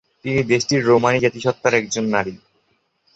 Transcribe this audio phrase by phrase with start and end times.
[0.21, 2.33] তিনি দেশটির রোমানি জাতিসত্তার একজন নারী।